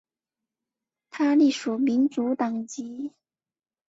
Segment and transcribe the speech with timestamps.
[1.11, 3.13] 他隶属民主党籍。